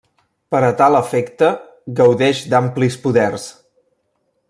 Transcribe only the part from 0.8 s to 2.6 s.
efecte, gaudeix